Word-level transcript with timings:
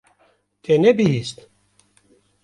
Te 0.63 0.73
nebihîst? 0.81 1.37